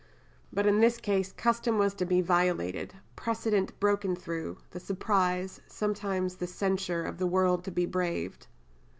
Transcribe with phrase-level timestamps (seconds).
[0.51, 6.37] But in this case custom was to be violated, precedent broken through, the surprise, sometimes
[6.37, 8.47] the censure of the world to be braved.